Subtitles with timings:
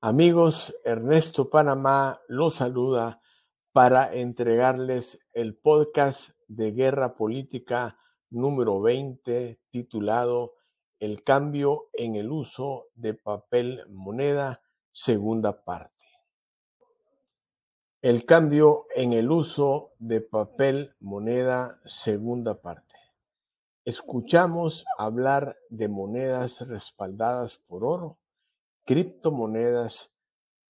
[0.00, 3.20] Amigos, Ernesto Panamá los saluda
[3.72, 7.98] para entregarles el podcast de Guerra Política
[8.30, 10.54] número 20 titulado
[11.00, 16.06] El cambio en el uso de papel moneda, segunda parte.
[18.00, 22.94] El cambio en el uso de papel moneda, segunda parte.
[23.84, 28.18] Escuchamos hablar de monedas respaldadas por oro
[28.88, 30.10] criptomonedas,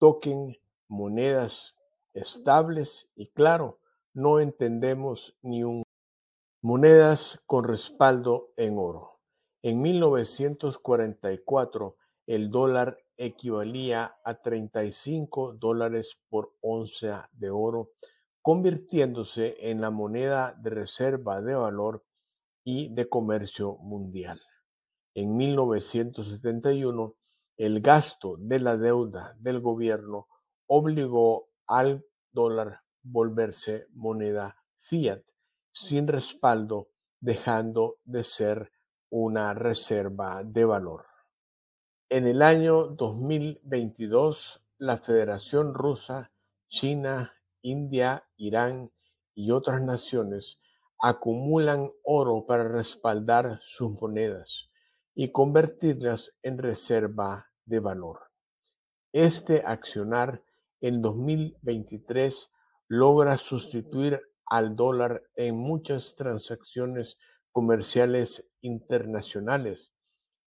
[0.00, 0.58] token,
[0.88, 1.76] monedas
[2.14, 3.78] estables y claro,
[4.12, 5.84] no entendemos ni un
[6.60, 9.20] monedas con respaldo en oro.
[9.62, 11.96] En 1944
[12.26, 17.92] el dólar equivalía a 35 dólares por onza de oro,
[18.42, 22.04] convirtiéndose en la moneda de reserva de valor
[22.64, 24.40] y de comercio mundial.
[25.14, 27.14] En 1971
[27.58, 30.28] el gasto de la deuda del gobierno
[30.68, 35.22] obligó al dólar volverse moneda fiat
[35.72, 36.88] sin respaldo,
[37.20, 38.72] dejando de ser
[39.10, 41.06] una reserva de valor.
[42.08, 46.30] En el año 2022, la Federación Rusa,
[46.68, 48.92] China, India, Irán
[49.34, 50.60] y otras naciones
[51.00, 54.70] acumulan oro para respaldar sus monedas
[55.14, 58.30] y convertirlas en reserva de valor.
[59.12, 60.42] Este accionar
[60.80, 62.52] en 2023
[62.88, 67.18] logra sustituir al dólar en muchas transacciones
[67.52, 69.92] comerciales internacionales,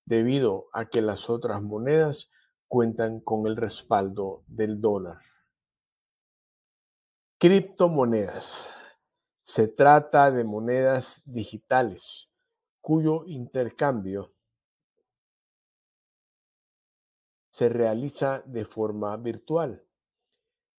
[0.05, 2.29] debido a que las otras monedas
[2.67, 5.19] cuentan con el respaldo del dólar.
[7.37, 8.67] Criptomonedas.
[9.43, 12.29] Se trata de monedas digitales
[12.79, 14.33] cuyo intercambio
[17.61, 19.85] se realiza de forma virtual.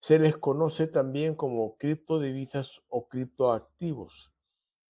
[0.00, 4.32] Se les conoce también como criptodivisas o criptoactivos.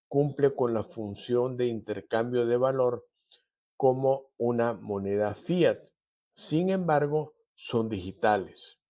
[0.08, 3.06] Cumple con la función de intercambio de valor
[3.76, 5.80] como una moneda fiat.
[6.34, 8.80] Sin embargo, son digitales.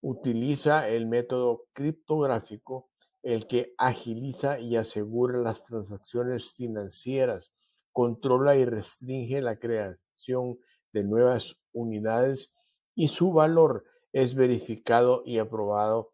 [0.00, 2.90] Utiliza el método criptográfico,
[3.22, 7.52] el que agiliza y asegura las transacciones financieras,
[7.92, 10.58] controla y restringe la creación
[10.92, 12.52] de nuevas unidades
[12.94, 16.12] y su valor es verificado y aprobado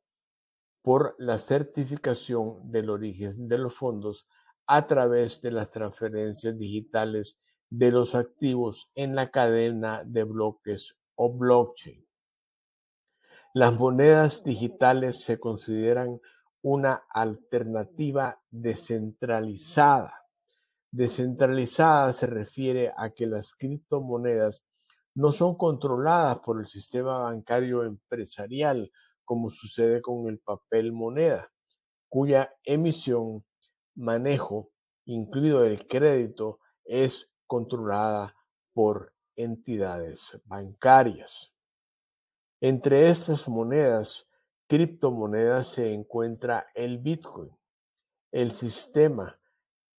[0.83, 4.27] por la certificación del origen de los fondos
[4.67, 7.41] a través de las transferencias digitales
[7.71, 12.07] de los activos en la cadena de bloques o blockchain.
[13.55, 16.21] Las monedas digitales se consideran
[16.63, 20.24] una alternativa descentralizada
[20.97, 24.63] Descentralizada se refiere a que las criptomonedas
[25.17, 28.93] no son controladas por el sistema bancario empresarial,
[29.25, 31.51] como sucede con el papel moneda,
[32.09, 33.45] cuya emisión,
[33.97, 34.71] manejo,
[35.05, 38.37] incluido el crédito, es controlada
[38.73, 41.53] por entidades bancarias.
[42.61, 44.29] Entre estas monedas,
[44.69, 47.51] criptomonedas, se encuentra el Bitcoin.
[48.31, 49.37] El sistema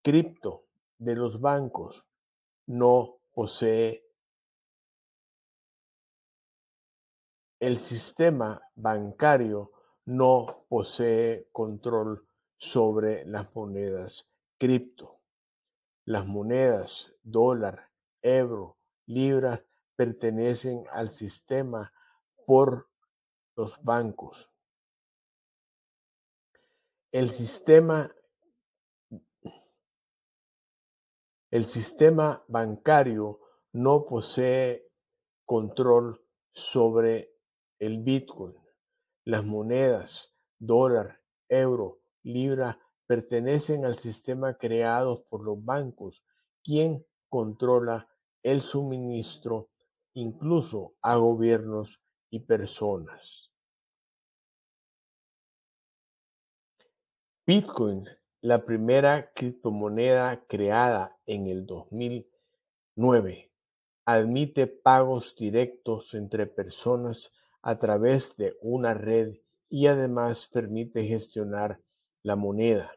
[0.01, 0.64] cripto
[0.97, 2.05] de los bancos
[2.67, 4.05] no posee
[7.59, 9.71] el sistema bancario
[10.05, 15.19] no posee control sobre las monedas cripto.
[16.05, 17.89] Las monedas dólar,
[18.21, 21.91] euro, libra pertenecen al sistema
[22.45, 22.89] por
[23.55, 24.49] los bancos.
[27.11, 28.13] El sistema
[31.55, 33.39] El sistema bancario
[33.71, 34.91] no posee
[35.45, 36.21] control
[36.51, 37.31] sobre
[37.79, 38.53] el Bitcoin.
[39.23, 42.77] Las monedas dólar, euro, libra
[43.07, 46.25] pertenecen al sistema creado por los bancos,
[46.61, 48.09] quien controla
[48.43, 49.69] el suministro
[50.13, 52.01] incluso a gobiernos
[52.31, 53.49] y personas.
[57.47, 58.09] Bitcoin
[58.45, 63.49] la primera criptomoneda creada en el 2009
[64.05, 67.31] admite pagos directos entre personas
[67.63, 69.37] a través de una red
[69.67, 71.81] y además permite gestionar
[72.21, 72.91] la moneda.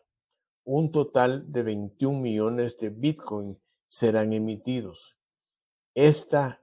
[0.65, 5.17] Un total de 21 millones de Bitcoin serán emitidos.
[5.95, 6.61] Esta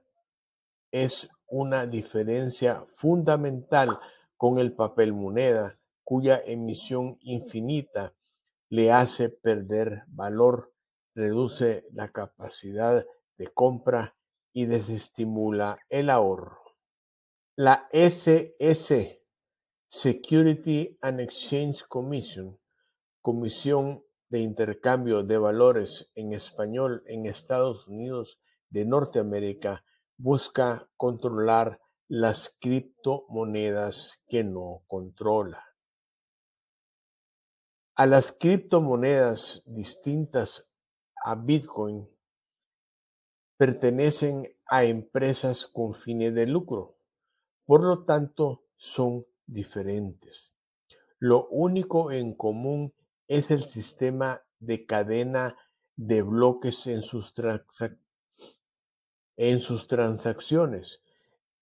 [0.92, 3.98] es una diferencia fundamental
[4.36, 8.14] con el papel moneda, cuya emisión infinita
[8.68, 10.72] le hace perder valor,
[11.14, 13.04] reduce la capacidad
[13.38, 14.16] de compra
[14.52, 16.60] y desestimula el ahorro.
[17.56, 19.22] La SEC,
[19.88, 22.58] Security and Exchange Commission,
[23.22, 28.40] Comisión de Intercambio de Valores en español en Estados Unidos
[28.70, 29.84] de Norteamérica,
[30.16, 35.65] busca controlar las criptomonedas que no controla.
[37.98, 40.68] A las criptomonedas distintas
[41.24, 42.06] a Bitcoin
[43.56, 46.98] pertenecen a empresas con fines de lucro,
[47.64, 50.52] por lo tanto son diferentes.
[51.18, 52.92] Lo único en común
[53.28, 55.56] es el sistema de cadena
[55.96, 57.32] de bloques en sus,
[59.38, 61.02] en sus transacciones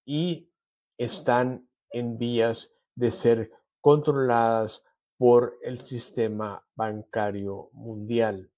[0.04, 0.50] y
[0.98, 4.82] están en vías de ser controladas
[5.16, 8.50] por el sistema bancario mundial.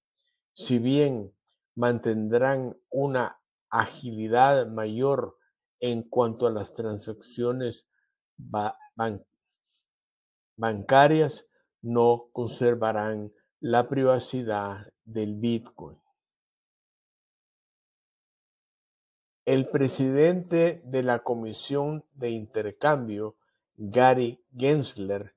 [0.52, 1.34] Si bien
[1.74, 5.38] mantendrán una agilidad mayor
[5.80, 7.86] en cuanto a las transacciones
[10.56, 11.46] bancarias,
[11.82, 15.98] no conservarán la privacidad del Bitcoin.
[19.44, 23.36] El presidente de la Comisión de Intercambio,
[23.76, 25.35] Gary Gensler,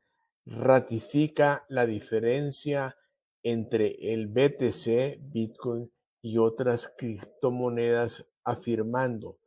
[0.50, 2.98] ratifica la diferencia
[3.44, 5.92] entre el BTC, Bitcoin
[6.22, 9.38] y otras criptomonedas afirmando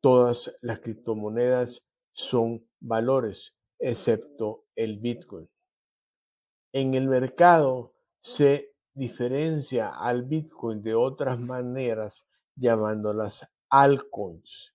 [0.00, 5.48] todas las criptomonedas son valores excepto el Bitcoin.
[6.72, 14.74] En el mercado se diferencia al Bitcoin de otras maneras llamándolas altcoins,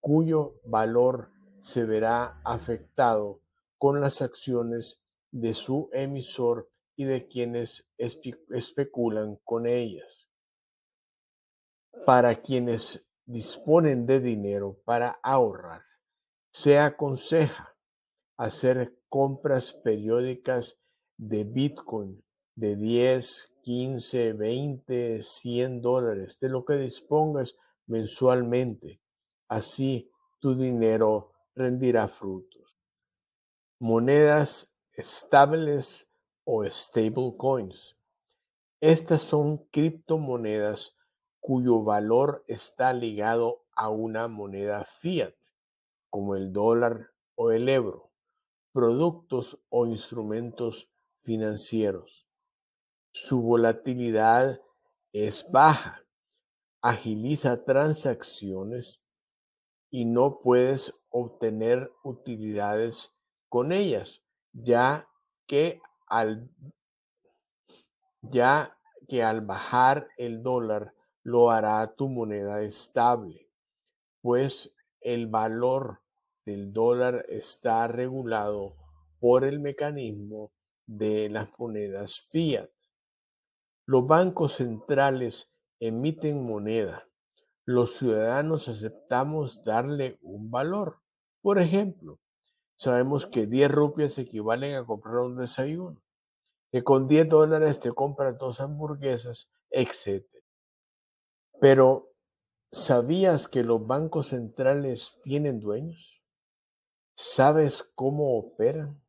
[0.00, 1.30] cuyo valor
[1.62, 3.40] se verá afectado
[3.78, 5.00] con las acciones
[5.40, 10.26] de su emisor y de quienes especulan con ellas.
[12.06, 15.82] Para quienes disponen de dinero para ahorrar,
[16.50, 17.76] se aconseja
[18.38, 20.80] hacer compras periódicas
[21.18, 22.24] de Bitcoin
[22.54, 27.56] de 10, 15, 20, 100 dólares, de lo que dispongas
[27.86, 29.02] mensualmente.
[29.48, 30.10] Así
[30.40, 32.74] tu dinero rendirá frutos.
[33.78, 36.08] Monedas estables
[36.44, 37.96] o stablecoins.
[38.80, 40.96] Estas son criptomonedas
[41.40, 45.34] cuyo valor está ligado a una moneda fiat,
[46.10, 48.10] como el dólar o el euro,
[48.72, 50.90] productos o instrumentos
[51.22, 52.26] financieros.
[53.12, 54.60] Su volatilidad
[55.12, 56.06] es baja
[56.86, 59.00] agiliza transacciones
[59.90, 63.12] y no puedes obtener utilidades
[63.48, 64.22] con ellas,
[64.56, 65.08] ya
[65.46, 66.48] que al,
[68.22, 68.76] ya
[69.08, 73.50] que al bajar el dólar lo hará tu moneda estable,
[74.22, 76.00] pues el valor
[76.44, 78.76] del dólar está regulado
[79.20, 80.52] por el mecanismo
[80.86, 82.70] de las monedas fiat.
[83.86, 87.08] Los bancos centrales emiten moneda,
[87.64, 91.00] los ciudadanos aceptamos darle un valor.
[91.42, 92.20] Por ejemplo,
[92.76, 96.02] sabemos que 10 rupias equivalen a comprar un desayuno,
[96.70, 100.24] que con 10 dólares te compras dos hamburguesas, etc.
[101.60, 102.12] Pero,
[102.70, 106.22] ¿sabías que los bancos centrales tienen dueños?
[107.16, 109.02] ¿Sabes cómo operan?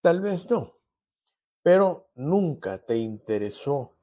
[0.00, 0.78] Tal vez no,
[1.62, 3.96] pero nunca te interesó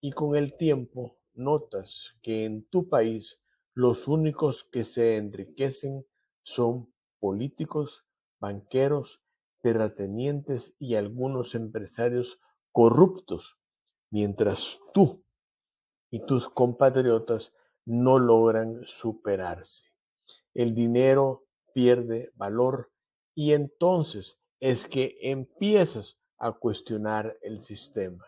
[0.00, 3.40] y con el tiempo notas que en tu país
[3.74, 6.06] los únicos que se enriquecen
[6.42, 6.91] son
[7.22, 8.04] políticos,
[8.40, 9.22] banqueros,
[9.60, 12.40] terratenientes y algunos empresarios
[12.72, 13.56] corruptos,
[14.10, 15.24] mientras tú
[16.10, 17.54] y tus compatriotas
[17.86, 19.84] no logran superarse.
[20.52, 22.90] El dinero pierde valor
[23.36, 28.26] y entonces es que empiezas a cuestionar el sistema.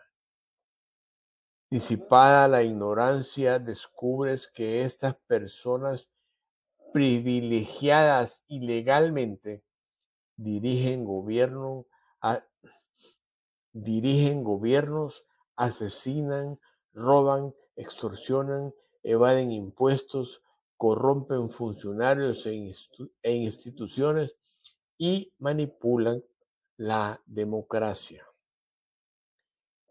[1.69, 6.09] Disipada la ignorancia, descubres que estas personas
[6.95, 9.65] privilegiadas ilegalmente
[10.37, 11.87] dirigen, gobierno,
[13.73, 15.25] dirigen gobiernos,
[15.57, 16.57] asesinan,
[16.93, 18.73] roban, extorsionan,
[19.03, 20.41] evaden impuestos,
[20.77, 22.73] corrompen funcionarios e,
[23.23, 24.37] e instituciones
[24.97, 26.23] y manipulan
[26.77, 28.25] la democracia.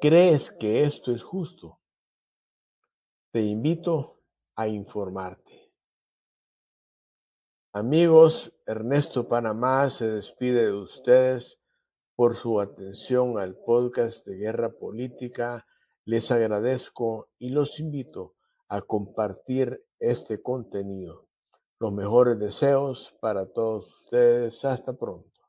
[0.00, 1.80] ¿Crees que esto es justo?
[3.30, 4.23] Te invito
[4.56, 5.43] a informarte.
[7.76, 11.59] Amigos, Ernesto Panamá se despide de ustedes
[12.14, 15.66] por su atención al podcast de Guerra Política.
[16.04, 18.37] Les agradezco y los invito
[18.69, 21.26] a compartir este contenido.
[21.81, 24.64] los mejores deseos para todos ustedes.
[24.64, 25.40] Hasta pronto.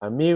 [0.00, 0.26] Amigos.